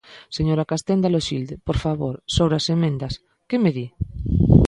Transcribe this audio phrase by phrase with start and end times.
[0.37, 3.13] Señora Castenda Loxilde, por favor, sobre as emendas,
[3.49, 3.87] ¿que me di?